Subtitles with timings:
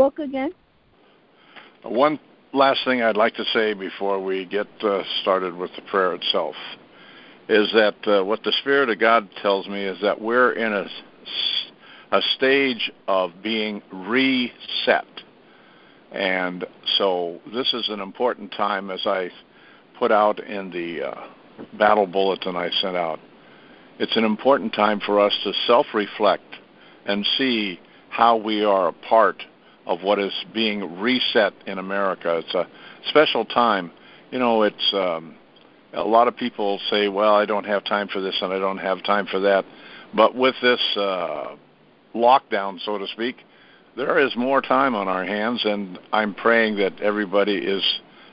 [0.00, 0.50] book again?
[1.82, 2.18] One
[2.54, 6.54] last thing I'd like to say before we get uh, started with the prayer itself
[7.50, 10.86] is that uh, what the Spirit of God tells me is that we're in a,
[12.12, 15.04] a stage of being reset.
[16.12, 16.64] And
[16.96, 19.28] so this is an important time, as I
[19.98, 21.26] put out in the uh,
[21.78, 23.20] battle bulletin I sent out.
[23.98, 26.56] It's an important time for us to self reflect
[27.04, 27.78] and see
[28.08, 29.42] how we are a part
[29.86, 32.38] of what is being reset in America.
[32.38, 32.66] It's a
[33.08, 33.90] special time.
[34.30, 35.34] You know, it's um,
[35.92, 38.78] a lot of people say, "Well, I don't have time for this and I don't
[38.78, 39.64] have time for that,"
[40.14, 41.56] but with this uh,
[42.14, 43.36] lockdown, so to speak,
[43.96, 47.82] there is more time on our hands, and I'm praying that everybody is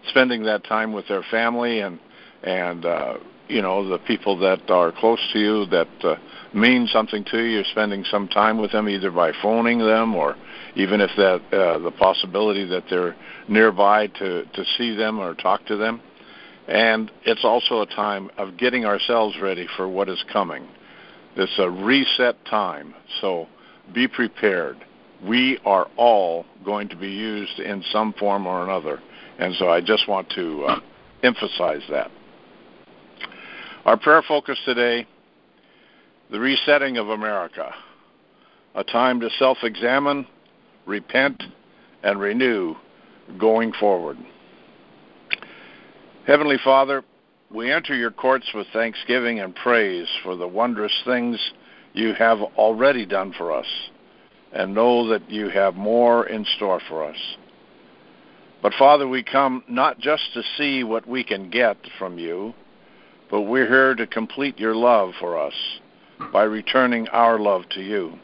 [0.10, 2.00] spending that time with their family and
[2.44, 6.16] and uh, you know the people that are close to you that uh,
[6.54, 7.56] mean something to you.
[7.56, 10.36] You're spending some time with them, either by phoning them or
[10.78, 13.16] even if that uh, the possibility that they're
[13.50, 16.02] nearby to to see them or talk to them.
[16.68, 20.68] And it's also a time of getting ourselves ready for what is coming.
[21.36, 23.48] It's a reset time, so
[23.94, 24.78] be prepared.
[25.26, 29.02] We are all going to be used in some form or another,
[29.40, 30.80] and so I just want to uh,
[31.24, 32.12] emphasize that.
[33.86, 35.08] Our prayer focus today
[36.30, 37.74] the resetting of America,
[38.76, 40.28] a time to self examine,
[40.88, 41.44] repent,
[42.04, 42.76] and renew
[43.38, 44.18] going forward.
[46.26, 47.04] Heavenly Father,
[47.52, 51.40] we enter your courts with thanksgiving and praise for the wondrous things
[51.94, 53.68] you have already done for us,
[54.54, 57.18] and know that you have more in store for us.
[58.62, 62.54] But Father, we come not just to see what we can get from you,
[63.30, 65.54] but we're here to complete your love for us
[66.32, 68.18] by returning our love to you.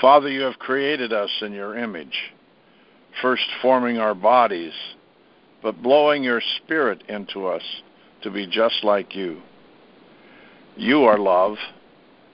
[0.00, 2.32] Father, you have created us in your image,
[3.20, 4.72] first forming our bodies,
[5.60, 7.62] but blowing your spirit into us
[8.22, 9.40] to be just like you.
[10.76, 11.56] You are love,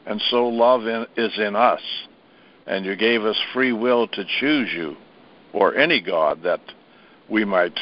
[0.05, 1.81] and so love in, is in us,
[2.67, 4.97] and you gave us free will to choose you
[5.55, 6.61] or any God that
[7.31, 7.79] we might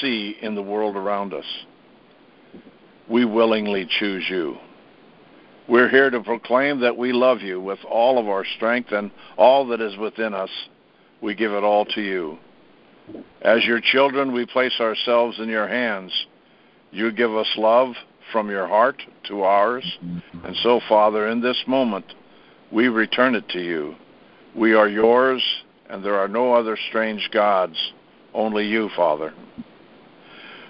[0.00, 1.44] see in the world around us.
[3.08, 4.56] We willingly choose you.
[5.68, 9.66] We're here to proclaim that we love you with all of our strength and all
[9.68, 10.50] that is within us.
[11.20, 12.38] We give it all to you.
[13.42, 16.12] As your children, we place ourselves in your hands.
[16.90, 17.94] You give us love
[18.32, 19.98] from your heart to ours.
[20.44, 22.06] And so, Father, in this moment,
[22.72, 23.94] we return it to you.
[24.56, 25.42] We are yours,
[25.88, 27.76] and there are no other strange gods,
[28.34, 29.32] only you, Father.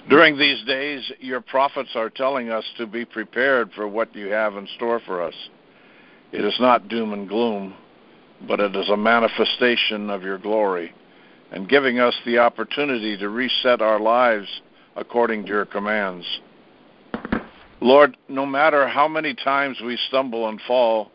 [0.09, 4.57] During these days, your prophets are telling us to be prepared for what you have
[4.57, 5.35] in store for us.
[6.33, 7.75] It is not doom and gloom,
[8.49, 10.93] but it is a manifestation of your glory
[11.53, 14.49] and giving us the opportunity to reset our lives
[14.97, 16.27] according to your commands.
[17.81, 21.11] Lord, no matter how many times we stumble and fall,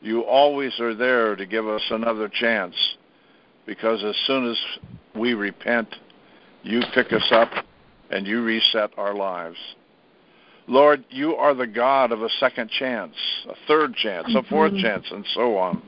[0.00, 2.74] you always are there to give us another chance
[3.66, 4.58] because as soon as
[5.14, 5.88] we repent,
[6.62, 7.50] you pick us up
[8.12, 9.56] and you reset our lives.
[10.68, 13.14] Lord, you are the God of a second chance,
[13.48, 14.82] a third chance, a fourth mm-hmm.
[14.82, 15.82] chance, and so on.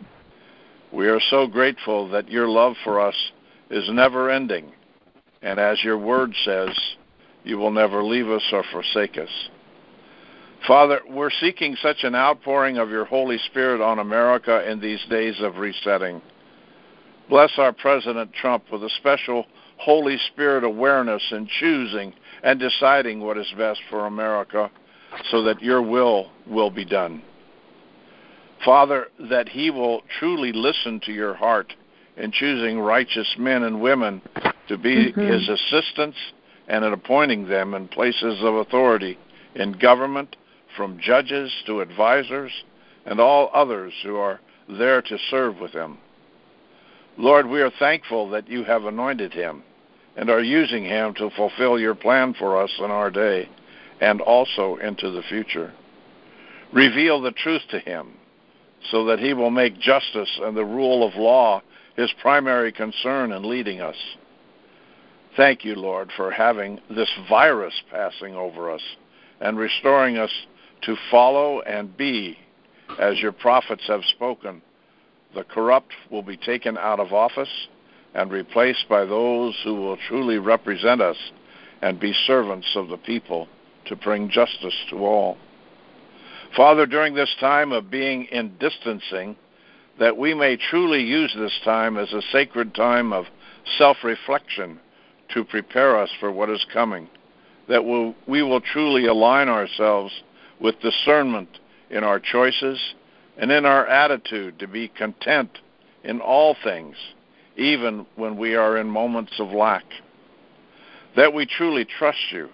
[0.93, 3.15] We are so grateful that your love for us
[3.71, 4.73] is never ending.
[5.43, 6.71] And as your word says,
[7.45, 9.29] you will never leave us or forsake us.
[10.67, 15.37] Father, we're seeking such an outpouring of your Holy Spirit on America in these days
[15.41, 16.23] of resetting.
[17.29, 19.45] Bless our President Trump with a special
[19.85, 24.71] Holy Spirit awareness in choosing and deciding what is best for America
[25.31, 27.23] so that your will will be done.
[28.65, 31.75] Father, that he will truly listen to your heart
[32.17, 34.23] in choosing righteous men and women
[34.69, 35.21] to be mm-hmm.
[35.21, 36.17] his assistants
[36.67, 39.19] and in appointing them in places of authority
[39.55, 40.35] in government,
[40.79, 42.51] from judges to advisors
[43.05, 45.99] and all others who are there to serve with him.
[47.19, 49.63] Lord, we are thankful that you have anointed him
[50.17, 53.49] and are using him to fulfill your plan for us in our day
[54.01, 55.73] and also into the future.
[56.73, 58.15] Reveal the truth to him
[58.91, 61.63] so that he will make justice and the rule of law
[61.97, 63.97] his primary concern in leading us.
[65.37, 68.83] Thank you, Lord, for having this virus passing over us
[69.41, 70.31] and restoring us
[70.83, 72.39] to follow and be
[72.99, 74.63] as your prophets have spoken.
[75.35, 77.49] The corrupt will be taken out of office
[78.15, 81.17] and replaced by those who will truly represent us
[81.83, 83.49] and be servants of the people
[83.87, 85.37] to bring justice to all.
[86.57, 89.37] Father, during this time of being in distancing,
[89.99, 93.27] that we may truly use this time as a sacred time of
[93.79, 94.79] self reflection
[95.33, 97.09] to prepare us for what is coming,
[97.69, 100.13] that we'll, we will truly align ourselves
[100.61, 101.49] with discernment
[101.91, 102.79] in our choices
[103.37, 105.59] and in our attitude to be content
[106.05, 106.97] in all things,
[107.57, 109.85] even when we are in moments of lack.
[111.17, 112.49] That we truly trust you,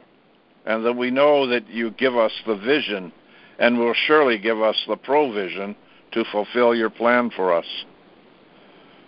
[0.66, 3.12] and that we know that you give us the vision
[3.58, 5.76] and will surely give us the provision
[6.12, 7.66] to fulfill your plan for us.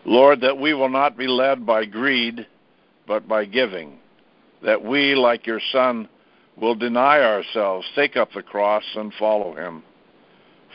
[0.05, 2.47] Lord, that we will not be led by greed,
[3.07, 3.99] but by giving.
[4.63, 6.09] That we, like your Son,
[6.57, 9.83] will deny ourselves, take up the cross, and follow him.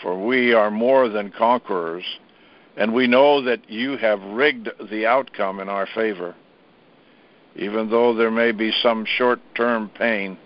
[0.01, 2.05] For we are more than conquerors,
[2.77, 6.35] and we know that you have rigged the outcome in our favor.
[7.56, 10.38] Even though there may be some short term pain,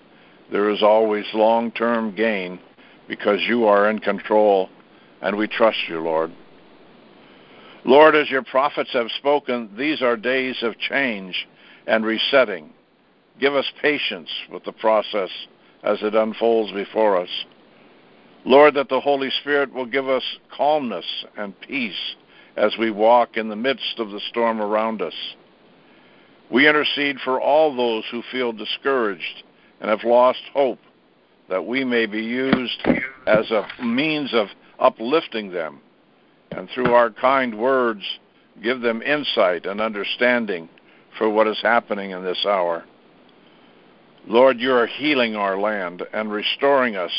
[0.50, 2.57] there is always long term gain
[3.07, 4.69] because you are in control,
[5.22, 6.31] and we trust you, Lord.
[7.83, 11.48] Lord, as your prophets have spoken, these are days of change
[11.86, 12.69] and resetting.
[13.39, 15.30] Give us patience with the process
[15.83, 17.30] as it unfolds before us.
[18.45, 20.24] Lord, that the Holy Spirit will give us
[20.56, 21.06] calmness
[21.38, 22.16] and peace
[22.57, 25.13] as we walk in the midst of the storm around us.
[26.50, 29.44] We intercede for all those who feel discouraged
[29.80, 30.80] and have lost hope,
[31.50, 32.86] that we may be used
[33.25, 34.48] as a means of
[34.80, 35.80] uplifting them,
[36.51, 38.03] and through our kind words,
[38.62, 40.68] give them insight and understanding
[41.18, 42.83] for what is happening in this hour.
[44.27, 47.12] Lord, you are healing our land and restoring us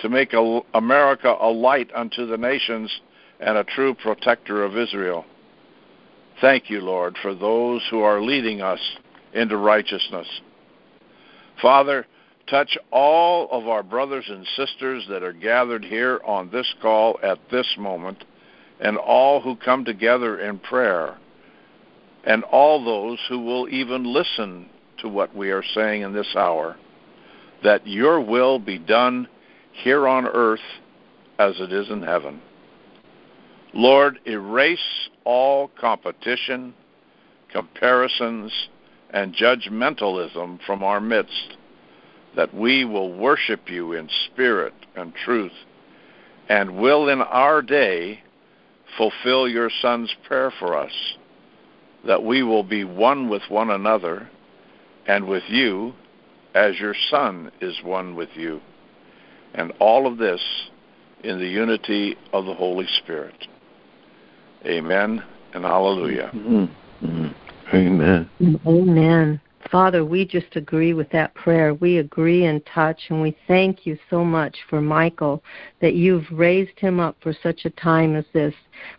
[0.00, 0.34] to make
[0.74, 2.90] America a light unto the nations
[3.40, 5.24] and a true protector of Israel.
[6.40, 8.80] Thank you, Lord, for those who are leading us
[9.32, 10.26] into righteousness.
[11.62, 12.06] Father,
[12.48, 17.38] touch all of our brothers and sisters that are gathered here on this call at
[17.50, 18.24] this moment,
[18.80, 21.16] and all who come together in prayer,
[22.24, 26.76] and all those who will even listen to what we are saying in this hour.
[27.62, 29.28] That your will be done
[29.72, 30.60] here on earth
[31.38, 32.40] as it is in heaven.
[33.74, 36.74] Lord, erase all competition,
[37.52, 38.52] comparisons,
[39.10, 41.56] and judgmentalism from our midst
[42.36, 45.52] that we will worship you in spirit and truth,
[46.48, 48.20] and will in our day
[48.96, 50.92] fulfill your Son's prayer for us,
[52.06, 54.28] that we will be one with one another
[55.06, 55.94] and with you
[56.54, 58.60] as your Son is one with you.
[59.54, 60.40] And all of this
[61.22, 63.46] in the unity of the Holy Spirit.
[64.66, 65.22] Amen
[65.52, 66.30] and hallelujah.
[66.34, 67.06] Mm-hmm.
[67.06, 67.76] Mm-hmm.
[67.76, 68.30] Amen.
[68.66, 69.40] Amen.
[69.70, 71.74] Father, we just agree with that prayer.
[71.74, 75.42] We agree and touch, and we thank you so much for Michael
[75.80, 78.54] that you've raised him up for such a time as this.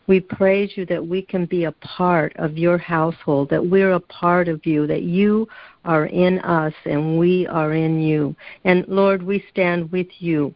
[0.07, 3.99] We praise you that we can be a part of your household, that we're a
[3.99, 5.47] part of you, that you
[5.85, 8.35] are in us and we are in you.
[8.63, 10.53] And Lord, we stand with you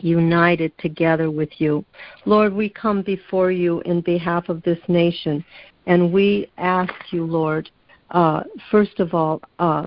[0.00, 1.84] united together with you.
[2.24, 5.44] Lord, we come before you in behalf of this nation,
[5.86, 7.70] and we ask you, Lord,
[8.10, 9.86] uh, first of all, uh,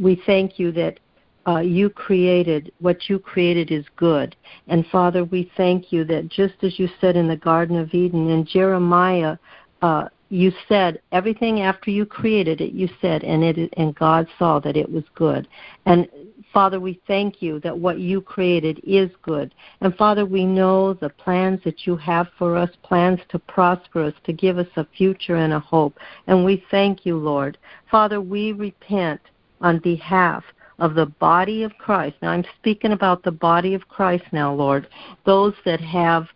[0.00, 0.98] we thank you that
[1.46, 4.36] uh, you created what you created is good.
[4.68, 8.30] And Father, we thank you that just as you said in the Garden of Eden,
[8.30, 9.36] in Jeremiah,
[9.82, 12.72] uh, you said everything after you created it.
[12.72, 15.46] You said, and it and God saw that it was good.
[15.84, 16.08] And
[16.52, 19.54] Father, we thank you that what you created is good.
[19.80, 24.14] And Father, we know the plans that you have for us, plans to prosper us,
[24.24, 25.98] to give us a future and a hope.
[26.26, 27.56] And we thank you, Lord.
[27.90, 29.20] Father, we repent
[29.60, 30.44] on behalf
[30.78, 32.16] of the body of Christ.
[32.20, 34.88] Now, I'm speaking about the body of Christ now, Lord.
[35.24, 36.26] Those that have,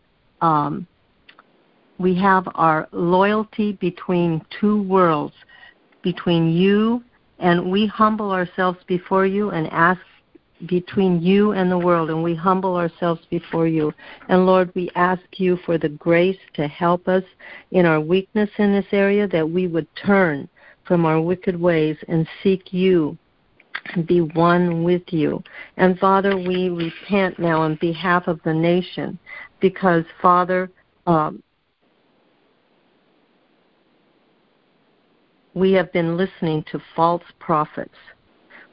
[0.40, 0.87] um,
[1.99, 5.35] we have our loyalty between two worlds,
[6.02, 7.02] between you
[7.38, 10.00] and we humble ourselves before you and ask
[10.66, 13.93] between you and the world, and we humble ourselves before you.
[14.28, 17.25] And Lord, we ask you for the grace to help us
[17.73, 20.49] in our weakness in this area, that we would turn
[20.85, 23.19] from our wicked ways and seek you
[23.95, 25.43] and be one with you.
[25.76, 29.19] And Father, we repent now on behalf of the nation
[29.61, 30.71] because, Father,
[31.07, 31.43] um,
[35.57, 37.97] we have been listening to false prophets.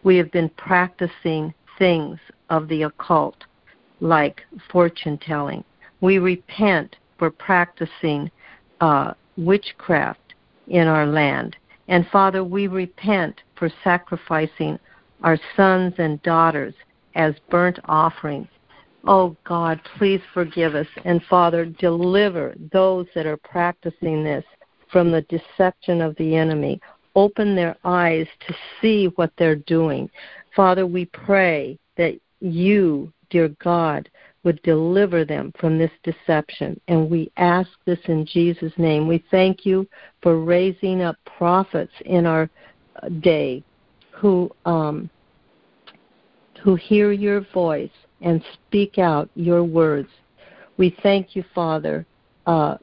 [0.04, 3.38] We have been practicing things of the occult,
[4.02, 5.64] like fortune telling.
[6.02, 8.30] We repent for practicing
[8.82, 10.36] uh, witchcraft
[10.68, 11.56] in our land.
[11.88, 14.78] And Father, we repent for sacrificing
[15.24, 16.74] our sons and daughters
[17.16, 18.50] as burnt offerings
[19.06, 20.88] Oh God, please forgive us.
[21.04, 24.46] And Father, deliver those that are practicing this
[24.94, 26.80] from the deception of the enemy.
[27.16, 30.10] Open their eyes to see what they're doing.
[30.56, 34.10] Father, we pray that you, dear God,
[34.44, 36.80] would deliver them from this deception.
[36.88, 39.08] And we ask this in Jesus' name.
[39.08, 39.88] We thank you
[40.22, 42.50] for raising up prophets in our
[43.22, 43.64] day
[44.12, 45.10] who um,
[46.62, 47.90] who hear your voice
[48.22, 50.10] and speak out your words.
[50.78, 52.06] We thank you, Father,
[52.46, 52.78] uh,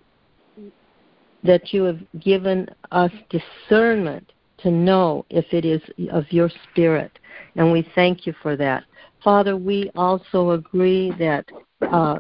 [1.43, 5.81] that you have given us discernment to know if it is
[6.13, 7.19] of your spirit,
[7.57, 8.85] and we thank you for that.
[9.25, 11.47] Father, we also agree that
[11.91, 12.17] uh,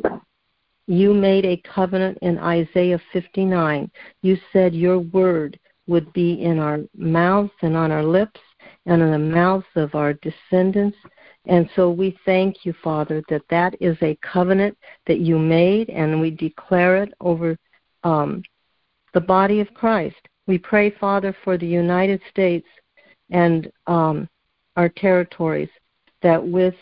[0.86, 3.90] you made a covenant in Isaiah 59.
[4.22, 8.40] You said your word would be in our mouths and on our lips
[8.86, 10.96] and in the mouths of our descendants.
[11.46, 16.20] And so we thank you, Father, that that is a covenant that you made, and
[16.20, 17.56] we declare it over
[18.04, 18.42] um,
[19.14, 20.16] the body of Christ.
[20.46, 22.66] We pray, Father, for the United States
[23.30, 24.28] and um,
[24.76, 25.68] our territories,
[26.22, 26.74] that with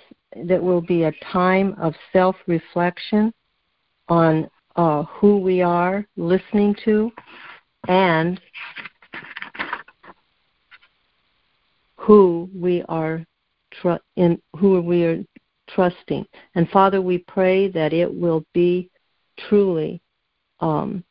[0.47, 3.33] that will be a time of self-reflection
[4.09, 7.11] on uh, who we are listening to
[7.89, 8.41] and
[11.97, 13.25] who we are
[13.81, 15.25] tr- in who we are
[15.69, 16.27] trusting.
[16.55, 18.91] And Father, we pray that it will be
[19.49, 20.01] truly
[20.61, 21.05] um,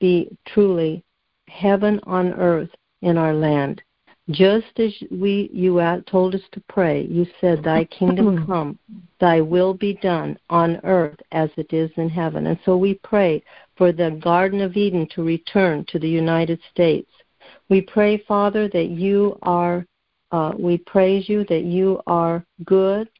[0.00, 1.04] be truly
[1.48, 2.70] heaven on earth
[3.02, 3.82] in our land.
[4.30, 8.78] Just as we you told us to pray, you said, "Thy kingdom come,
[9.18, 13.42] Thy will be done on earth as it is in heaven." And so we pray
[13.76, 17.10] for the Garden of Eden to return to the United States.
[17.68, 19.84] We pray, Father, that you are.
[20.30, 23.10] Uh, we praise you that you are good.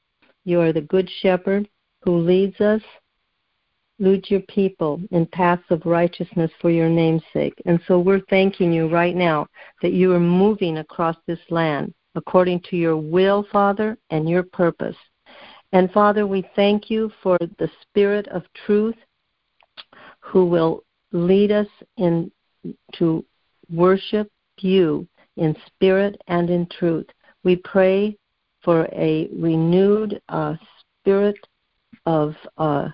[0.44, 1.68] You are the good shepherd
[2.04, 2.82] who leads us
[3.98, 7.60] lead your people in paths of righteousness for your name's sake.
[7.66, 9.46] And so we're thanking you right now
[9.80, 14.96] that you are moving across this land according to your will, Father, and your purpose.
[15.72, 18.96] And Father, we thank you for the Spirit of truth
[20.20, 22.30] who will lead us in
[22.94, 23.24] to
[23.70, 25.06] worship you
[25.36, 27.06] in spirit and in truth.
[27.44, 28.16] We pray
[28.62, 30.54] for a renewed uh,
[31.00, 31.36] spirit
[32.06, 32.88] of uh,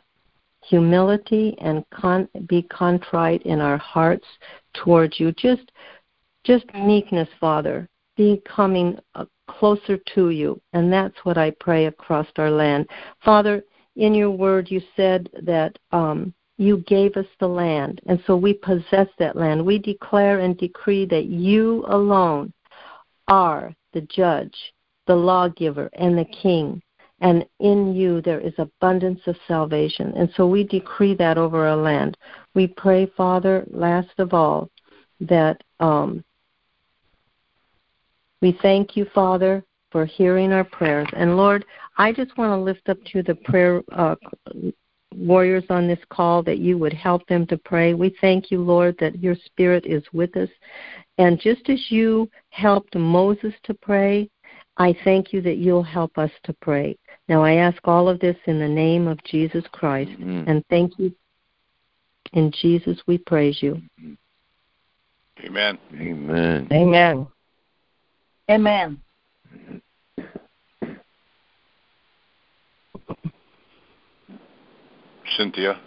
[0.68, 4.26] humility and con- be contrite in our hearts
[4.74, 5.32] towards you.
[5.32, 5.72] Just,
[6.44, 12.50] just meekness, Father, becoming uh, closer to you, and that's what I pray across our
[12.50, 12.86] land,
[13.24, 13.62] Father.
[13.96, 18.54] In your word, you said that um, you gave us the land, and so we
[18.54, 19.64] possess that land.
[19.64, 22.52] We declare and decree that you alone
[23.26, 24.56] are the judge,
[25.06, 26.80] the lawgiver, and the king
[27.20, 30.12] and in you there is abundance of salvation.
[30.16, 32.16] And so we decree that over our land.
[32.54, 34.70] We pray, Father, last of all,
[35.20, 36.24] that um,
[38.40, 41.08] we thank you, Father, for hearing our prayers.
[41.14, 41.64] And Lord,
[41.96, 44.14] I just want to lift up to the prayer uh,
[45.14, 47.94] warriors on this call that you would help them to pray.
[47.94, 50.50] We thank you, Lord, that your Spirit is with us.
[51.16, 54.30] And just as you helped Moses to pray,
[54.78, 56.96] I thank you that you'll help us to pray.
[57.28, 60.10] Now I ask all of this in the name of Jesus Christ.
[60.12, 60.48] Mm-hmm.
[60.48, 61.12] And thank you.
[62.32, 63.80] In Jesus we praise you.
[65.44, 65.78] Amen.
[65.94, 66.68] Amen.
[66.70, 67.26] Amen.
[68.50, 69.00] Amen.
[75.36, 75.80] Cynthia.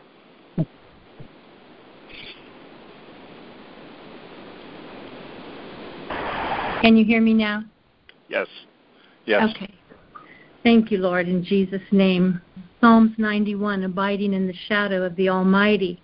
[6.81, 7.63] Can you hear me now?
[8.27, 8.47] Yes.
[9.31, 9.49] Yes.
[9.55, 9.73] Okay.
[10.61, 12.41] Thank you, Lord, in Jesus' name.
[12.81, 16.01] Psalms 91 Abiding in the shadow of the Almighty.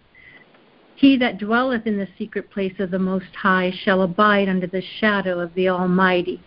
[0.95, 4.81] He that dwelleth in the secret place of the Most High shall abide under the
[5.01, 6.41] shadow of the Almighty.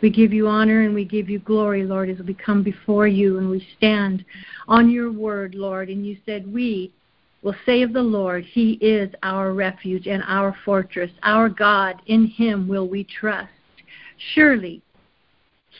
[0.00, 3.36] We give you honor and we give you glory, Lord, as we come before you
[3.36, 4.24] and we stand
[4.68, 5.90] on your word, Lord.
[5.90, 6.94] And you said, We
[7.42, 12.00] will say of the Lord, He is our refuge and our fortress, our God.
[12.06, 13.52] In Him will we trust.
[14.32, 14.82] Surely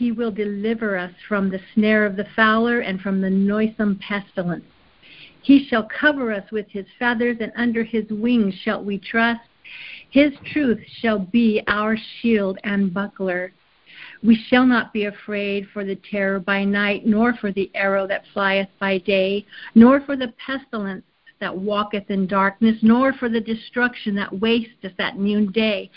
[0.00, 4.64] he will deliver us from the snare of the fowler and from the noisome pestilence.
[5.42, 9.42] He shall cover us with his feathers, and under his wings shall we trust.
[10.08, 13.52] His truth shall be our shield and buckler.
[14.22, 18.24] We shall not be afraid for the terror by night, nor for the arrow that
[18.32, 21.04] flieth by day, nor for the pestilence
[21.40, 25.90] that walketh in darkness, nor for the destruction that wasteth at noonday.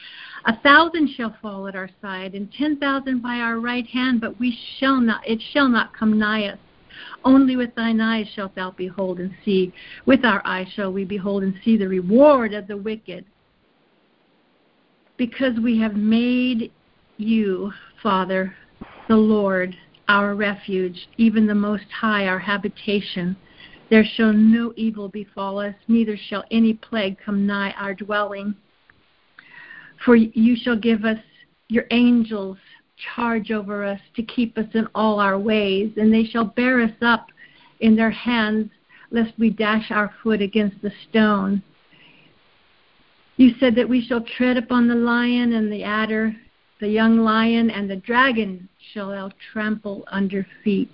[0.46, 4.40] A thousand shall fall at our side, and ten thousand by our right hand, but
[4.40, 6.60] we shall not it shall not come nigh us.
[7.26, 9.74] Only with thine eyes shalt thou behold and see.
[10.06, 13.26] With our eyes shall we behold and see the reward of the wicked.
[15.18, 16.72] Because we have made
[17.18, 17.72] you,
[18.02, 18.56] Father,
[19.08, 19.76] the Lord,
[20.08, 23.36] our refuge, even the Most High, our habitation.
[23.94, 28.56] There shall no evil befall us, neither shall any plague come nigh our dwelling.
[30.04, 31.20] For you shall give us
[31.68, 32.58] your angels
[33.16, 36.96] charge over us to keep us in all our ways, and they shall bear us
[37.04, 37.28] up
[37.82, 38.72] in their hands,
[39.12, 41.62] lest we dash our foot against the stone.
[43.38, 46.36] You said that we shall tread upon the lion and the adder,
[46.80, 50.90] the young lion and the dragon shall thou trample under feet.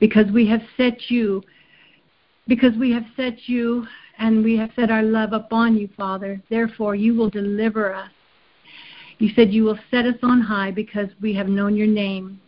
[0.00, 1.44] Because we have set you,
[2.48, 3.86] because we have set you
[4.18, 8.10] and we have set our love upon you, Father, therefore you will deliver us.
[9.18, 12.40] You said you will set us on high because we have known your name.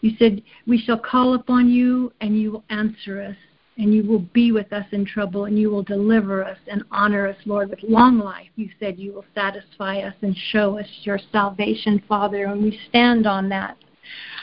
[0.00, 3.36] You said we shall call upon you and you will answer us
[3.78, 7.28] and you will be with us in trouble, and you will deliver us and honor
[7.28, 8.48] us, Lord, with long life.
[8.56, 13.26] You said you will satisfy us and show us your salvation, Father, and we stand
[13.26, 13.76] on that.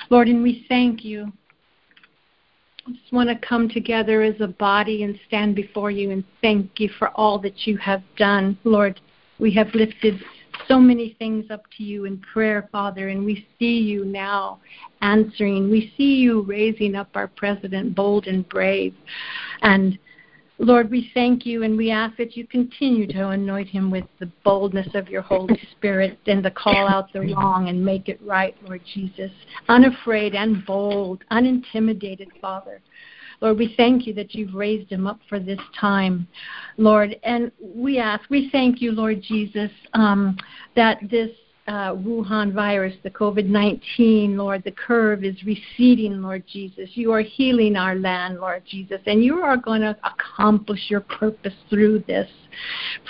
[0.10, 1.32] Lord, and we thank you.
[2.86, 6.80] I just want to come together as a body and stand before you and thank
[6.80, 8.58] you for all that you have done.
[8.66, 9.00] Lord,
[9.40, 10.20] we have lifted
[10.68, 14.60] so many things up to you in prayer, Father, and we see you now
[15.02, 15.72] answering.
[15.72, 18.94] We see you raising up our president bold and brave.
[19.62, 19.98] And
[20.60, 24.31] Lord, we thank you and we ask that you continue to anoint him with the
[24.43, 28.55] boldness of your Holy Spirit and to call out the wrong and make it right,
[28.63, 29.31] Lord Jesus.
[29.67, 32.81] Unafraid and bold, unintimidated, Father.
[33.41, 36.27] Lord, we thank you that you've raised him up for this time,
[36.77, 37.19] Lord.
[37.24, 40.38] And we ask, we thank you, Lord Jesus, um,
[40.75, 41.31] that this
[41.67, 46.89] uh, Wuhan virus, the COVID 19, Lord, the curve is receding, Lord Jesus.
[46.93, 51.53] You are healing our land, Lord Jesus, and you are going to accomplish your purpose
[51.70, 52.29] through this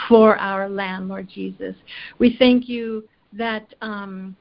[0.08, 1.76] for our land, Lord Jesus.
[2.20, 3.74] We thank you that.
[3.82, 4.36] Um,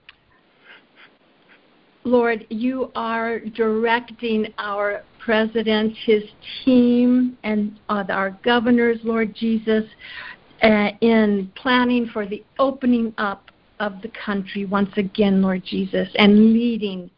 [2.04, 6.24] Lord, you are directing our president, his
[6.64, 9.84] team, and uh, our governors, Lord Jesus,
[10.64, 13.51] uh, in planning for the opening up
[13.82, 17.10] of the country once again, Lord Jesus, and leading.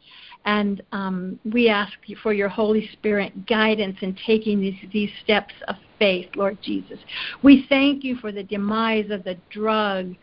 [0.47, 5.55] And um, we ask you for your Holy Spirit guidance in taking these, these steps
[5.69, 6.99] of faith, Lord Jesus.
[7.43, 10.15] We thank you for the demise of the drug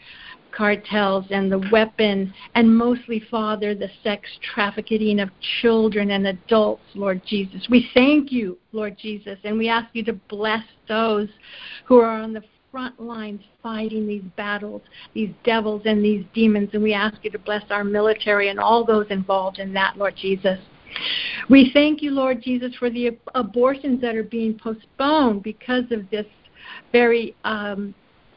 [0.51, 5.30] cartels and the weapon, and mostly, Father, the sex trafficking of
[5.62, 7.67] children and adults, Lord Jesus.
[7.69, 11.30] We thank you, Lord Jesus, and we ask you to bless those
[11.86, 14.81] who are on the front lines fighting these battles,
[15.13, 18.86] these devils and these demons, and we ask you to bless our military and all
[18.86, 20.57] those involved in that, Lord Jesus.
[21.49, 26.25] We thank you, Lord Jesus, for the abortions that are being postponed because of this
[26.91, 27.93] very, um,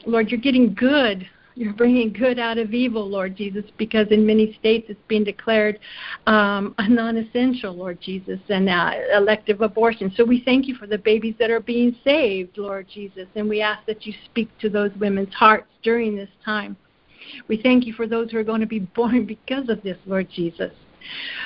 [0.07, 4.55] Lord, you're getting good you're bringing good out of evil, Lord Jesus, because in many
[4.59, 5.79] states it's being declared
[6.27, 10.13] um, a non essential, Lord Jesus, and uh, elective abortion.
[10.17, 13.61] So we thank you for the babies that are being saved, Lord Jesus, and we
[13.61, 16.77] ask that you speak to those women's hearts during this time.
[17.49, 20.29] We thank you for those who are going to be born because of this, Lord
[20.35, 20.73] Jesus.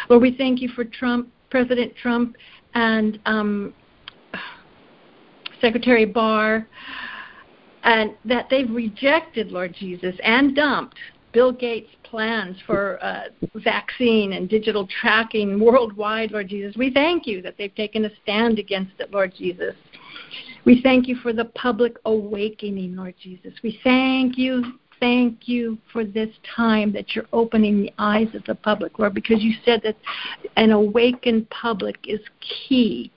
[0.09, 2.37] Lord, we thank you for Trump, President Trump,
[2.75, 3.75] and um,
[5.61, 6.66] Secretary Barr
[7.88, 10.98] and that they've rejected, Lord Jesus, and dumped
[11.33, 16.77] Bill Gates' plans for uh, vaccine and digital tracking worldwide, Lord Jesus.
[16.77, 19.74] We thank you that they've taken a stand against it, Lord Jesus.
[20.66, 23.55] We thank you for the public awakening, Lord Jesus.
[23.62, 28.55] We thank you, thank you for this time that you're opening the eyes of the
[28.55, 29.96] public, Lord, because you said that
[30.57, 32.20] an awakened public is
[32.68, 33.11] key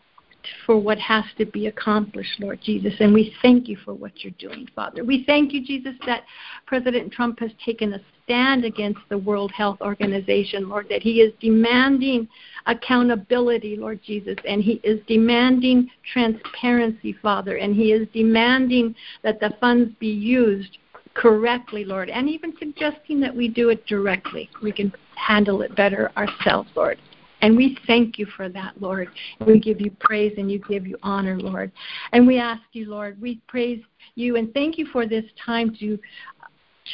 [0.66, 2.94] for what has to be accomplished, Lord Jesus.
[3.00, 5.04] And we thank you for what you're doing, Father.
[5.04, 6.24] We thank you, Jesus, that
[6.66, 11.34] President Trump has taken a stand against the World Health Organization, Lord, that he is
[11.42, 12.28] demanding
[12.66, 19.54] accountability, Lord Jesus, and he is demanding transparency, Father, and he is demanding that the
[19.60, 20.78] funds be used
[21.14, 24.50] correctly, Lord, and even suggesting that we do it directly.
[24.64, 27.00] We can handle it better ourselves, Lord.
[27.42, 29.10] And we thank you for that, Lord.
[29.46, 31.72] We give you praise and you give you honor, Lord.
[32.14, 33.82] And we ask you, Lord, we praise
[34.16, 35.98] you and thank you for this time to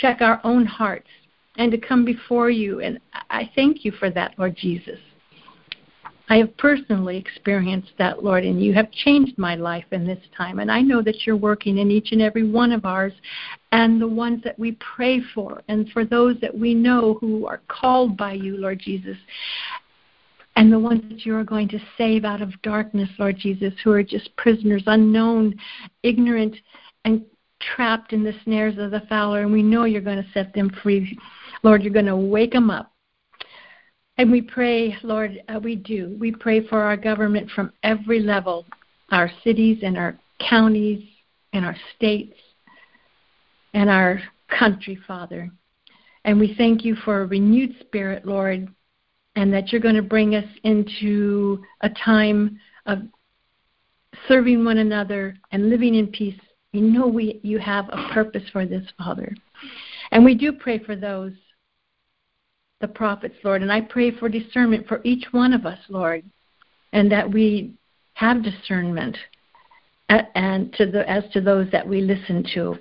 [0.02, 1.08] check our own hearts
[1.58, 2.80] and to come before you.
[2.80, 5.00] And I thank you for that, Lord Jesus.
[6.30, 10.60] I have personally experienced that, Lord, and you have changed my life in this time.
[10.60, 13.14] And I know that you're working in each and every one of ours
[13.72, 17.62] and the ones that we pray for, and for those that we know who are
[17.70, 19.18] called by you, Lord Jesus
[20.58, 23.92] and the ones that you are going to save out of darkness, Lord Jesus, who
[23.92, 25.56] are just prisoners, unknown,
[26.02, 26.56] ignorant,
[27.06, 27.24] and
[27.62, 29.44] trapped in the snares of the fowler.
[29.44, 31.16] And we know you're going to set them free.
[31.62, 32.92] Lord, you're going to wake them up.
[34.18, 36.18] And we pray, Lord, uh, we do.
[36.20, 38.66] We pray for our government from every level,
[39.12, 41.08] our cities and our counties
[41.54, 42.34] and our states
[43.76, 45.52] and our country, Father.
[46.26, 48.70] And we thank you for a renewed spirit, Lord,
[49.38, 53.04] and that you're going to bring us into a time of
[54.28, 56.40] serving one another and living in peace.
[56.74, 59.32] We know we, you have a purpose for this, Father.
[60.12, 61.34] And we do pray for those,
[62.82, 63.62] the prophets, Lord.
[63.62, 66.24] And I pray for discernment for each one of us, Lord,
[66.92, 67.76] and that we
[68.16, 69.16] have discernment
[70.10, 72.76] and to the, as to those that we listen to.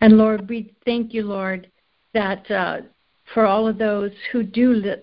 [0.00, 1.70] And Lord, we thank you, Lord,
[2.14, 2.78] that uh,
[3.34, 4.94] for all of those who do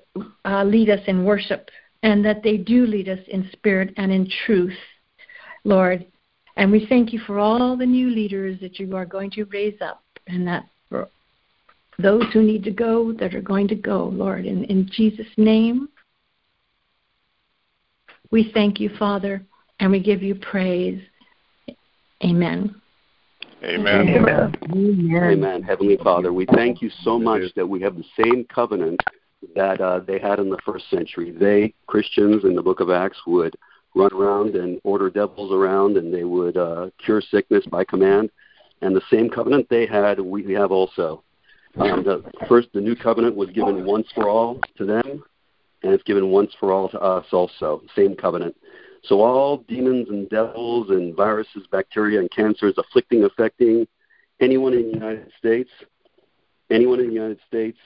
[0.46, 1.70] uh, lead us in worship
[2.04, 4.78] and that they do lead us in spirit and in truth,
[5.64, 6.06] Lord.
[6.56, 9.82] And we thank you for all the new leaders that you are going to raise
[9.82, 11.10] up and that for
[11.98, 14.46] those who need to go that are going to go, Lord.
[14.46, 15.90] In, in Jesus' name,
[18.32, 19.44] we thank you, Father,
[19.80, 21.02] and we give you praise.
[22.24, 22.82] Amen.
[23.64, 24.10] Amen.
[24.10, 24.56] Amen.
[24.72, 25.24] Amen.
[25.24, 25.64] Amen.
[25.64, 29.00] Heavenly Father, we thank you so much that we have the same covenant
[29.56, 31.32] that uh, they had in the first century.
[31.32, 33.56] They, Christians in the book of Acts, would
[33.96, 38.32] run around and order devils around and they would uh, cure sickness by command.
[38.82, 41.24] And the same covenant they had, we have also.
[41.78, 45.24] Um, the first, the new covenant was given once for all to them,
[45.84, 47.82] and it's given once for all to us also.
[47.96, 48.56] Same covenant.
[49.04, 53.86] So all demons and devils and viruses, bacteria and cancers afflicting, affecting
[54.40, 55.70] anyone in the United States,
[56.70, 57.78] anyone in the United States,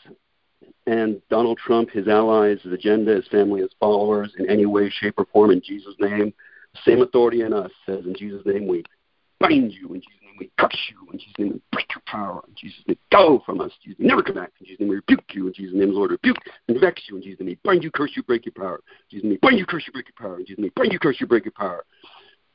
[0.85, 5.15] and Donald Trump, his allies, his agenda, his family, his followers, in any way, shape,
[5.17, 6.33] or form, in Jesus' name.
[6.85, 8.83] Same authority in us says, in Jesus' name, we
[9.39, 9.93] bind you.
[9.93, 11.11] In Jesus' name, we crush you.
[11.11, 12.43] In Jesus' name, we break your power.
[12.47, 13.71] In Jesus' name, go from us.
[13.83, 14.51] Jesus' name, never come back.
[14.59, 15.47] In Jesus' name, we rebuke you.
[15.47, 17.17] In Jesus' name, Lord, rebuke and vex you.
[17.17, 18.75] In Jesus' name, we bind you, curse you, break your power.
[19.11, 20.39] In Jesus' name, bind you, curse you, break your power.
[20.39, 21.83] In Jesus' name, bind you, curse you, break your power.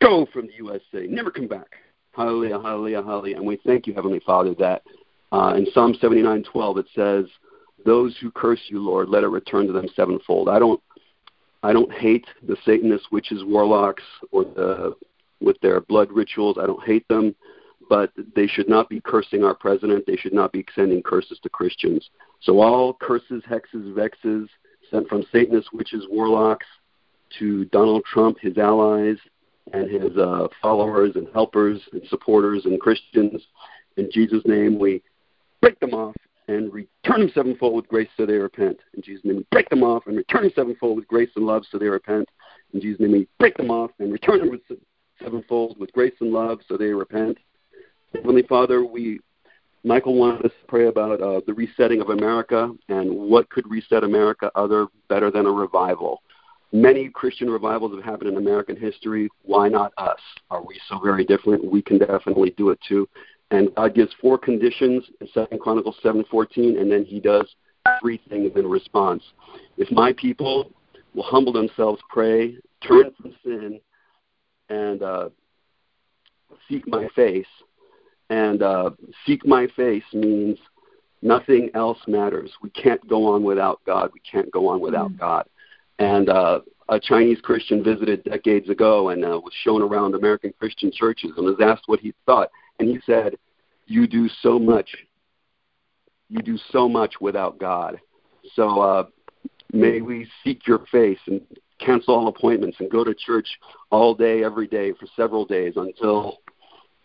[0.00, 1.06] Go from the USA.
[1.06, 1.76] Never come back.
[2.12, 3.36] Hallelujah, hallelujah, hallelujah.
[3.36, 4.82] And we thank you, Heavenly Father, that
[5.32, 7.26] uh, in Psalm 79:12 it says,
[7.86, 10.80] "Those who curse you, Lord, let it return to them sevenfold." I don't,
[11.62, 14.94] I don't hate the Satanists, witches, warlocks, or the
[15.42, 16.58] with their blood rituals.
[16.60, 17.34] I don't hate them
[17.88, 20.04] but they should not be cursing our president.
[20.06, 22.08] They should not be sending curses to Christians.
[22.40, 24.48] So all curses, hexes, vexes
[24.90, 26.66] sent from Satanists, witches, warlocks
[27.38, 29.16] to Donald Trump, his allies,
[29.72, 33.42] and his uh, followers and helpers and supporters and Christians.
[33.98, 35.02] In Jesus' name, we
[35.60, 36.16] break them off
[36.48, 38.78] and return them sevenfold with grace so they repent.
[38.94, 41.64] In Jesus' name, we break them off and return them sevenfold with grace and love
[41.70, 42.28] so they repent.
[42.74, 44.62] In Jesus' name, we break them off and return them with
[45.22, 47.38] sevenfold with grace and love so they repent.
[48.14, 49.20] Heavenly Father, we
[49.84, 54.04] Michael wanted us to pray about uh, the resetting of America and what could reset
[54.04, 56.22] America other better than a revival.
[56.72, 59.28] Many Christian revivals have happened in American history.
[59.42, 60.20] Why not us?
[60.50, 61.64] Are we so very different?
[61.64, 63.08] We can definitely do it too.
[63.50, 67.46] And God gives four conditions in Second Chronicles seven fourteen, and then He does
[68.00, 69.22] three things in response.
[69.76, 70.70] If my people
[71.14, 72.56] will humble themselves, pray,
[72.86, 73.80] turn from sin,
[74.72, 75.28] and uh,
[76.68, 77.46] seek my face,
[78.30, 78.90] and uh,
[79.26, 80.58] seek my face means
[81.20, 82.50] nothing else matters.
[82.62, 84.10] We can't go on without God.
[84.14, 85.20] We can't go on without mm-hmm.
[85.20, 85.46] God.
[85.98, 90.90] And uh, a Chinese Christian visited decades ago and uh, was shown around American Christian
[90.90, 92.48] churches and was asked what he thought.
[92.78, 93.36] And he said,
[93.86, 94.88] "You do so much.
[96.30, 98.00] You do so much without God.
[98.54, 99.04] So uh,
[99.70, 101.42] may we seek your face and
[101.84, 103.48] cancel all appointments and go to church
[103.90, 106.38] all day, every day for several days until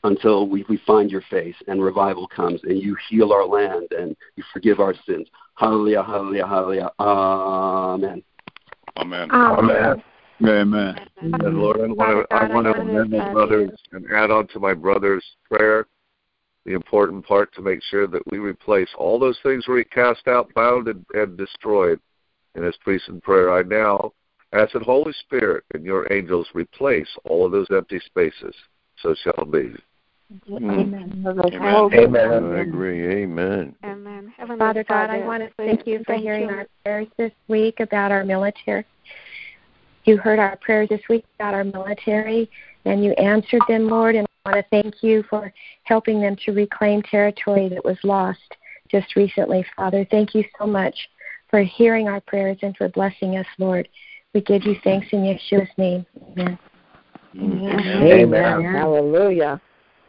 [0.03, 4.15] until we, we find your face and revival comes and you heal our land and
[4.35, 5.27] you forgive our sins.
[5.55, 6.91] Hallelujah, hallelujah, hallelujah.
[6.99, 8.23] Amen.
[8.97, 9.31] Amen.
[9.31, 10.03] Amen.
[10.41, 10.95] Amen.
[11.19, 14.59] And Lord, I want to, I want to amend my brothers and add on to
[14.59, 15.87] my brother's prayer
[16.65, 20.27] the important part to make sure that we replace all those things where he cast
[20.27, 21.99] out, bound, and, and destroyed
[22.55, 23.53] in his priest and prayer.
[23.53, 24.11] I now
[24.53, 28.55] ask that Holy Spirit and your angels replace all of those empty spaces.
[29.01, 29.75] So shall it be.
[30.49, 30.62] Mm.
[30.62, 31.25] Amen.
[31.25, 31.89] Amen.
[31.93, 32.53] Amen.
[32.53, 33.23] I agree.
[33.23, 33.75] Amen.
[33.83, 34.33] Amen.
[34.36, 38.12] Heavenly Father God, I want to thank you for hearing our prayers this week about
[38.12, 38.86] our military.
[40.03, 42.49] You heard our prayers this week about our military,
[42.86, 44.15] and you answered them, Lord.
[44.15, 48.55] And I want to thank you for helping them to reclaim territory that was lost
[48.89, 50.05] just recently, Father.
[50.10, 50.95] Thank you so much
[51.49, 53.88] for hearing our prayers and for blessing us, Lord.
[54.33, 56.05] We give you thanks in Yeshua's name.
[56.37, 56.59] Amen.
[57.35, 58.03] Amen.
[58.03, 58.63] Amen.
[58.63, 59.61] Hallelujah.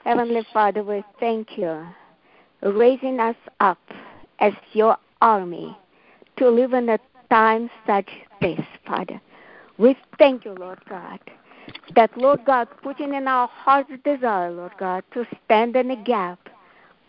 [0.04, 1.86] Heavenly Father, we thank you
[2.62, 3.78] raising us up
[4.40, 5.76] as your army
[6.36, 6.98] to live in a
[7.30, 9.20] time such as this, Father.
[9.78, 11.20] We thank you, Lord God,
[11.94, 16.38] that, Lord God, putting in our heart's desire, Lord God, to stand in the gap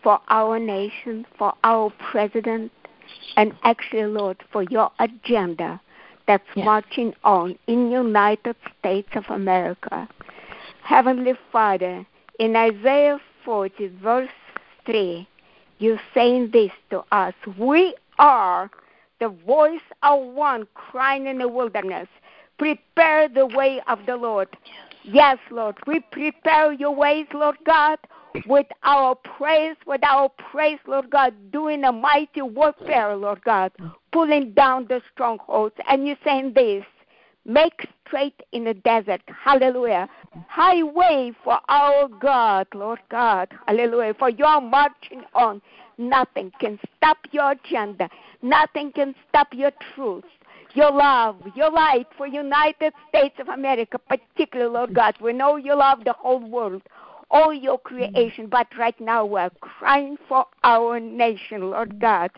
[0.02, 2.70] for our nation, for our president,
[3.36, 5.80] and actually, Lord, for your agenda
[6.30, 6.64] that's yes.
[6.64, 10.08] marching on in United States of America.
[10.84, 12.06] Heavenly Father,
[12.38, 14.28] in Isaiah 40, verse
[14.86, 15.26] 3,
[15.80, 17.34] you're saying this to us.
[17.58, 18.70] We are
[19.18, 22.06] the voice of one crying in the wilderness.
[22.58, 24.56] Prepare the way of the Lord.
[25.02, 25.78] Yes, Lord.
[25.88, 27.98] We prepare your ways, Lord God,
[28.46, 33.72] with our praise, with our praise, Lord God, doing a mighty warfare, Lord God,
[34.12, 35.74] pulling down the strongholds.
[35.88, 36.84] And you're saying this
[37.44, 39.22] make straight in the desert.
[39.26, 40.08] Hallelujah.
[40.48, 43.48] Highway for our God, Lord God.
[43.66, 44.14] Hallelujah.
[44.14, 45.62] For you're marching on.
[45.98, 48.08] Nothing can stop your agenda.
[48.42, 50.24] Nothing can stop your truth
[50.74, 55.16] your love, your light for United States of America, particularly, Lord God.
[55.20, 56.82] We know you love the whole world,
[57.30, 57.82] all your mm.
[57.82, 62.30] creation, but right now we're crying for our nation, Lord God.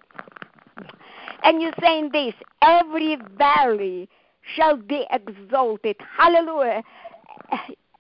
[1.45, 4.09] And you're saying this every valley
[4.55, 5.97] shall be exalted.
[6.17, 6.83] Hallelujah.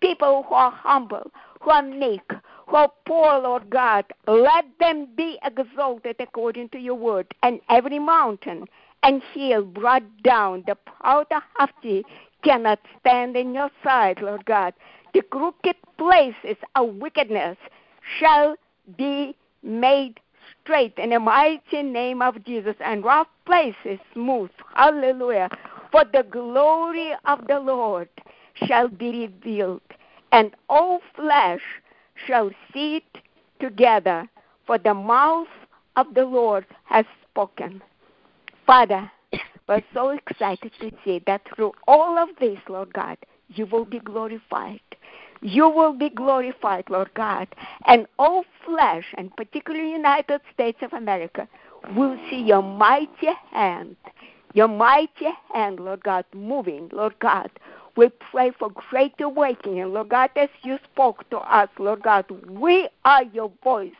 [0.00, 2.22] People who are humble, who are meek,
[2.66, 7.32] who are poor, Lord God, let them be exalted according to your word.
[7.42, 8.66] And every mountain
[9.02, 12.04] and hill brought down, the proud haughty
[12.42, 14.74] cannot stand in your sight, Lord God.
[15.14, 17.58] The crooked places of wickedness
[18.18, 18.56] shall
[18.96, 20.18] be made
[20.62, 24.50] straight in the mighty name of Jesus, and rough places smooth.
[24.74, 25.50] Hallelujah.
[25.90, 28.08] For the glory of the Lord
[28.54, 29.82] shall be revealed,
[30.32, 31.60] and all flesh
[32.26, 33.22] shall see it
[33.60, 34.28] together,
[34.66, 35.48] for the mouth
[35.96, 37.82] of the Lord has spoken.
[38.66, 39.10] Father,
[39.68, 43.98] we're so excited to see that through all of this, Lord God, you will be
[43.98, 44.80] glorified.
[45.42, 47.48] You will be glorified, Lord God.
[47.86, 51.48] And all flesh, and particularly United States of America,
[51.96, 53.96] will see your mighty hand,
[54.54, 57.50] your mighty hand, Lord God, moving, Lord God.
[57.96, 62.24] We pray for great awakening, Lord God, as you spoke to us, Lord God.
[62.48, 63.90] We are your voice,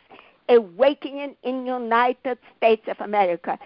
[0.48, 3.58] awakening in United States of America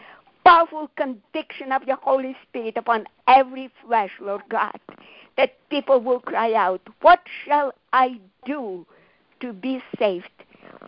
[0.47, 4.79] powerful conviction of your Holy Spirit upon every flesh, Lord God,
[5.37, 8.87] that people will cry out, What shall I do
[9.41, 10.31] to be saved?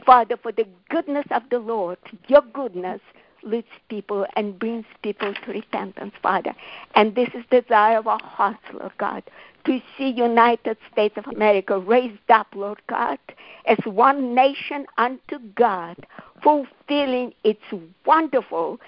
[0.04, 3.00] Father, for the goodness of the Lord, your goodness
[3.42, 6.54] leads people and brings people to repentance, Father.
[6.94, 9.22] And this is the desire of our hearts, Lord God,
[9.64, 13.18] to see United States of America raised up, Lord God,
[13.66, 15.96] as one nation unto God,
[16.42, 17.62] fulfilling its
[18.06, 18.80] wonderful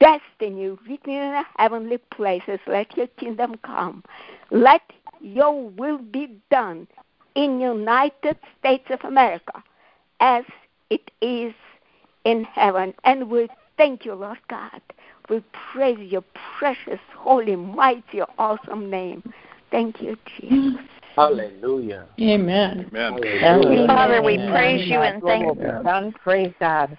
[0.00, 2.60] destiny written in the heavenly places.
[2.66, 4.04] Let your kingdom come.
[4.50, 4.82] Let
[5.22, 6.86] your will be done
[7.34, 9.62] in United States of America
[10.20, 10.44] as
[10.90, 11.54] it is
[12.24, 12.94] in heaven.
[13.04, 14.80] And we thank you, Lord God.
[15.30, 16.24] We praise your
[16.58, 19.22] precious, holy, mighty, awesome name.
[19.70, 20.80] Thank you, Jesus.
[21.16, 22.06] Hallelujah.
[22.20, 22.90] Amen.
[22.92, 23.86] Amen.
[23.86, 26.12] Father, we praise you and thank you.
[26.22, 26.98] Praise God.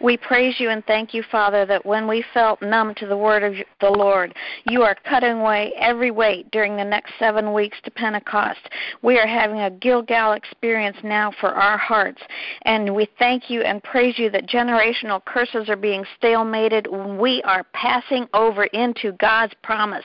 [0.00, 3.42] We praise you and thank you, Father, that when we felt numb to the word
[3.42, 4.34] of the Lord,
[4.68, 8.60] you are cutting away every weight during the next seven weeks to Pentecost.
[9.02, 12.22] We are having a Gilgal experience now for our hearts.
[12.62, 17.18] And we thank you and praise you that generational curses are being stalemated.
[17.18, 20.04] We are passing over into God's promise.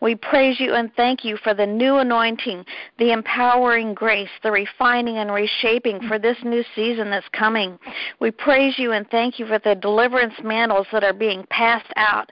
[0.00, 2.64] We praise you and thank you for the new anointing,
[2.98, 7.78] the empowering grace, the refining and reshaping for this new season that's coming.
[8.20, 11.90] We praise you and thank thank you for the deliverance mantles that are being passed
[11.96, 12.30] out.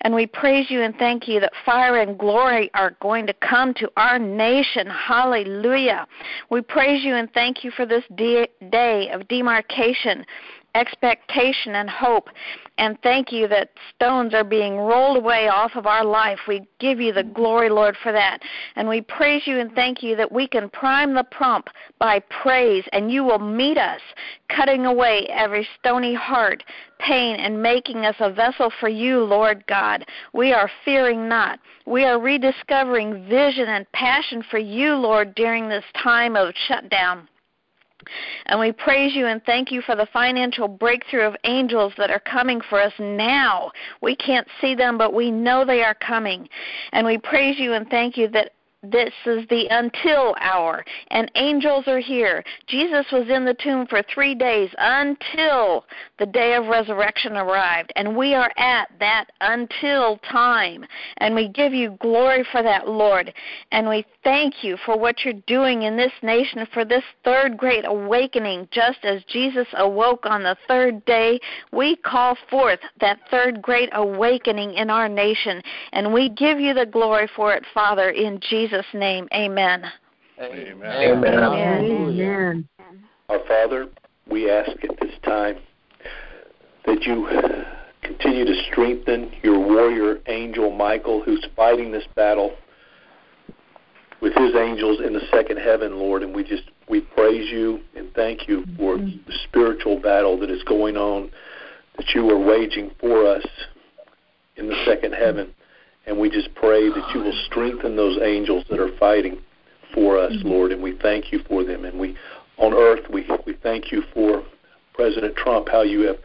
[0.00, 3.72] And we praise you and thank you that fire and glory are going to come
[3.74, 4.88] to our nation.
[4.88, 6.04] Hallelujah.
[6.50, 10.26] We praise you and thank you for this day of demarcation
[10.74, 12.28] expectation and hope.
[12.78, 16.38] And thank you that stones are being rolled away off of our life.
[16.48, 18.40] We give you the glory, Lord, for that.
[18.76, 22.84] And we praise you and thank you that we can prime the pump by praise,
[22.92, 24.00] and you will meet us,
[24.48, 26.64] cutting away every stony heart,
[26.98, 30.04] pain, and making us a vessel for you, Lord God.
[30.32, 31.58] We are fearing not.
[31.86, 37.28] We are rediscovering vision and passion for you, Lord, during this time of shutdown.
[38.46, 42.20] And we praise you and thank you for the financial breakthrough of angels that are
[42.20, 43.70] coming for us now.
[44.00, 46.48] We can't see them, but we know they are coming.
[46.92, 51.84] And we praise you and thank you that this is the until hour, and angels
[51.86, 52.42] are here.
[52.66, 55.84] Jesus was in the tomb for three days until
[56.18, 60.84] the day of resurrection arrived, and we are at that until time.
[61.18, 63.32] And we give you glory for that, Lord.
[63.70, 67.84] And we thank you for what you're doing in this nation for this third great
[67.86, 68.68] awakening.
[68.72, 71.38] Just as Jesus awoke on the third day,
[71.72, 76.86] we call forth that third great awakening in our nation, and we give you the
[76.86, 79.84] glory for it, Father, in Jesus' Jesus' name, amen.
[80.40, 80.82] Amen.
[80.82, 81.44] Amen.
[81.44, 82.68] Amen.
[83.28, 83.86] Our Father,
[84.30, 85.58] we ask at this time
[86.86, 87.28] that you
[88.00, 92.54] continue to strengthen your warrior angel Michael, who's fighting this battle
[94.22, 96.22] with his angels in the second heaven, Lord.
[96.22, 99.18] And we just we praise you and thank you for mm-hmm.
[99.26, 101.30] the spiritual battle that is going on
[101.98, 103.44] that you are waging for us
[104.56, 105.52] in the second heaven.
[106.06, 109.38] And we just pray that you will strengthen those angels that are fighting
[109.94, 110.48] for us, mm-hmm.
[110.48, 111.84] Lord, and we thank you for them.
[111.84, 112.16] And we,
[112.56, 114.42] on earth, we, we thank you for
[114.94, 116.16] President Trump, how you have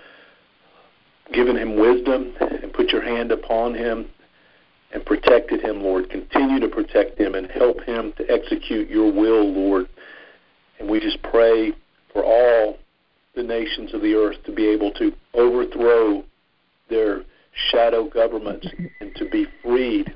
[1.34, 4.08] given him wisdom and put your hand upon him
[4.94, 6.10] and protected him, Lord.
[6.10, 9.88] Continue to protect him and help him to execute your will, Lord.
[10.80, 11.74] And we just pray
[12.14, 12.78] for all
[13.36, 16.24] the nations of the earth to be able to overthrow
[16.90, 17.24] their
[17.72, 18.68] shadow governments
[19.00, 20.14] and to be freed.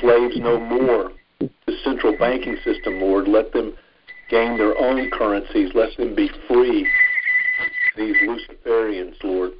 [0.00, 1.12] Slaves no more.
[1.40, 3.74] The central banking system, Lord, let them
[4.30, 5.70] gain their own currencies.
[5.74, 6.88] Let them be free.
[7.96, 9.52] These Luciferians, Lord.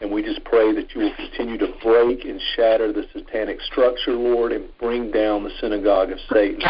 [0.00, 4.12] And we just pray that you will continue to break and shatter the satanic structure,
[4.12, 6.60] Lord, and bring down the synagogue of Satan.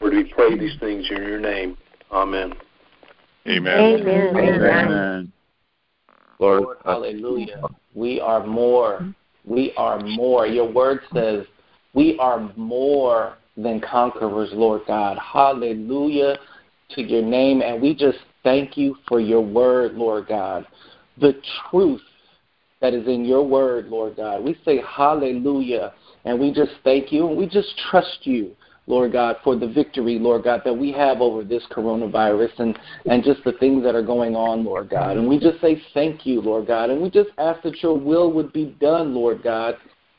[0.00, 1.78] Lord, we pray these things in your name.
[2.12, 2.52] Amen.
[3.46, 3.78] Amen.
[3.78, 4.36] Amen.
[4.36, 5.32] Amen.
[6.38, 7.62] Lord, Lord hallelujah.
[7.94, 10.46] We are more we are more.
[10.46, 11.44] Your word says
[11.92, 15.18] we are more than conquerors, Lord God.
[15.18, 16.38] Hallelujah
[16.90, 17.62] to your name.
[17.62, 20.66] And we just thank you for your word, Lord God.
[21.20, 21.34] The
[21.70, 22.02] truth
[22.80, 24.42] that is in your word, Lord God.
[24.42, 25.92] We say hallelujah.
[26.24, 28.56] And we just thank you and we just trust you.
[28.86, 33.24] Lord God, for the victory, Lord God, that we have over this coronavirus and, and
[33.24, 35.16] just the things that are going on, Lord God.
[35.16, 36.90] And we just say thank you, Lord God.
[36.90, 39.76] And we just ask that your will would be done, Lord God,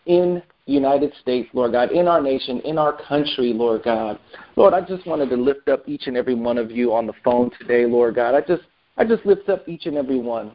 [0.07, 4.19] in United States, Lord God, in our nation, in our country, Lord God.
[4.55, 7.13] Lord, I just wanted to lift up each and every one of you on the
[7.23, 8.33] phone today, Lord God.
[8.33, 8.63] I just
[8.97, 10.53] I just lift up each and every one.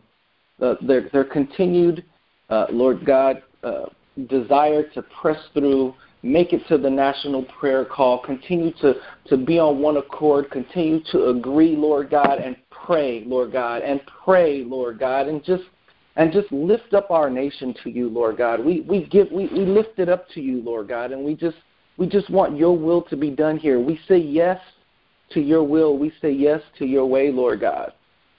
[0.61, 2.05] Uh, their, their continued,
[2.51, 3.87] uh, Lord God, uh,
[4.29, 8.19] desire to press through make it to the national prayer call.
[8.19, 8.95] Continue to,
[9.29, 10.51] to be on one accord.
[10.51, 15.65] Continue to agree, Lord God, and pray, Lord God, and pray, Lord God, and just
[16.17, 18.65] and just lift up our nation to you, Lord God.
[18.65, 21.57] We we give we, we lift it up to you, Lord God, and we just
[21.97, 23.79] we just want your will to be done here.
[23.79, 24.61] We say yes
[25.31, 25.97] to your will.
[25.97, 27.93] We say yes to your way, Lord God.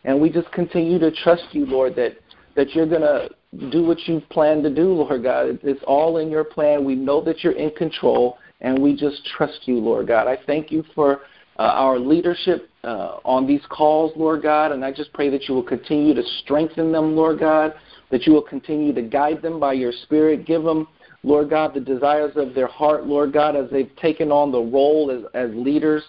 [0.04, 2.18] And we just continue to trust you, Lord, that
[2.56, 3.30] that you're to
[3.70, 5.60] do what you plan to do, Lord God.
[5.64, 6.86] It's all in your plan.
[6.86, 10.28] We know that you're in control, and we just trust you, Lord God.
[10.28, 11.22] I thank you for
[11.60, 15.56] uh, our leadership uh, on these calls, Lord God, and I just pray that you
[15.56, 17.74] will continue to strengthen them, Lord God,
[18.10, 20.46] that you will continue to guide them by your Spirit.
[20.46, 20.88] Give them,
[21.24, 25.12] Lord God, the desires of their heart, Lord God, as they've taken on the role
[25.12, 26.04] as, as leaders.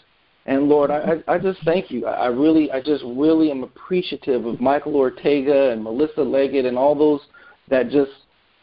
[0.47, 2.07] And Lord, I, I just thank you.
[2.07, 6.97] I really, I just really am appreciative of Michael Ortega and Melissa Leggett and all
[6.97, 7.21] those
[7.69, 8.11] that just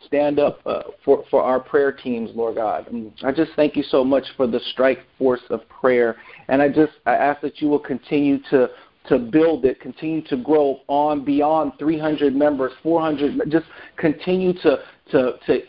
[0.06, 2.88] stand up uh, for for our prayer teams, Lord God.
[3.24, 6.94] I just thank you so much for the strike force of prayer, and I just
[7.06, 8.70] I ask that you will continue to
[9.08, 13.50] to build it, continue to grow on beyond 300 members, 400.
[13.50, 13.66] Just
[13.98, 15.62] continue to to to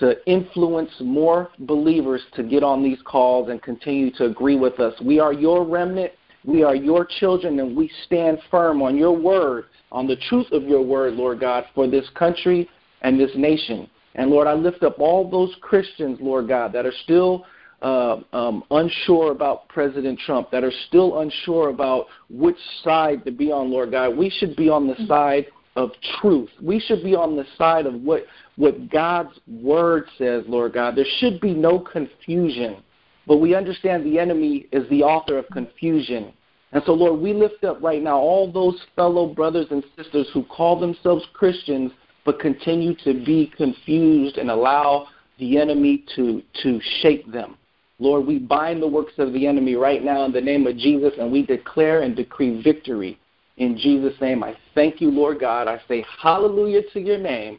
[0.00, 4.94] to influence more believers to get on these calls and continue to agree with us.
[5.00, 6.12] We are your remnant,
[6.44, 10.64] we are your children, and we stand firm on your word, on the truth of
[10.64, 12.68] your word, Lord God, for this country
[13.02, 13.88] and this nation.
[14.14, 17.44] And Lord, I lift up all those Christians, Lord God, that are still
[17.82, 23.52] uh, um, unsure about President Trump, that are still unsure about which side to be
[23.52, 24.16] on, Lord God.
[24.16, 25.46] We should be on the side
[25.76, 26.50] of truth.
[26.60, 28.24] We should be on the side of what,
[28.56, 30.96] what God's word says, Lord God.
[30.96, 32.82] There should be no confusion.
[33.26, 36.32] But we understand the enemy is the author of confusion.
[36.72, 40.44] And so, Lord, we lift up right now all those fellow brothers and sisters who
[40.44, 41.92] call themselves Christians
[42.24, 45.06] but continue to be confused and allow
[45.38, 47.56] the enemy to, to shape them.
[47.98, 51.12] Lord, we bind the works of the enemy right now in the name of Jesus,
[51.18, 53.18] and we declare and decree victory
[53.56, 55.66] In Jesus' name, I thank you, Lord God.
[55.66, 57.58] I say hallelujah to your name.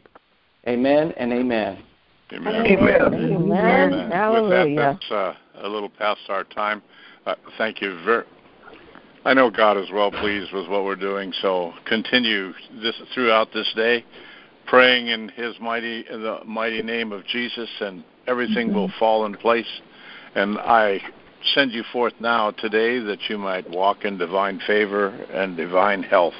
[0.66, 1.82] Amen and amen.
[2.32, 2.54] Amen.
[2.54, 3.14] Amen.
[3.14, 3.32] Amen.
[3.32, 4.10] Amen.
[4.10, 4.66] Hallelujah.
[4.66, 6.82] With that, that's uh, a little past our time.
[7.26, 8.24] Uh, thank you very.
[9.24, 13.70] I know God is well pleased with what we're doing, so continue this throughout this
[13.74, 14.04] day,
[14.66, 19.34] praying in His mighty, in the mighty name of Jesus, and everything will fall in
[19.34, 19.66] place.
[20.34, 21.00] And I
[21.54, 26.34] send you forth now today that you might walk in divine favor and divine health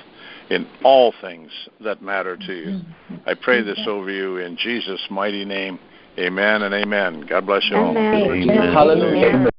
[0.50, 2.80] in all things that matter to you.
[3.26, 5.78] I pray this over you in Jesus' mighty name.
[6.18, 7.26] Amen and amen.
[7.28, 7.90] God bless you all.
[7.90, 8.14] Amen.
[8.14, 8.72] Amen.
[8.72, 9.50] Hallelujah.